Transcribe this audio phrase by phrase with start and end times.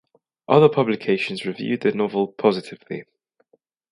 [0.47, 3.03] Other publications reviewed the novel positively.